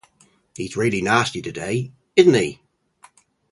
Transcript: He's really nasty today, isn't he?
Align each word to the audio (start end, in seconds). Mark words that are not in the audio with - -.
He's 0.55 0.75
really 0.75 1.03
nasty 1.03 1.43
today, 1.43 1.91
isn't 2.15 2.33
he? 2.33 2.59